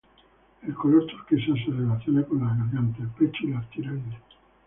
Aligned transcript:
El 0.63 0.73
color 0.73 1.05
turquesa 1.05 1.53
se 1.63 1.71
relaciona 1.71 2.23
con 2.25 2.39
la 2.39 2.47
garganta, 2.51 3.03
el 3.03 3.09
pecho 3.09 3.45
y 3.45 3.51
la 3.51 3.61
tiroides. 3.69 4.15